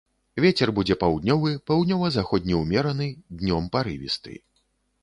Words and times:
Вецер 0.43 0.71
будзе 0.79 0.95
паўднёвы, 1.03 1.53
паўднёва-заходні 1.67 2.59
ўмераны, 2.63 3.07
днём 3.43 3.73
парывісты. 3.79 4.33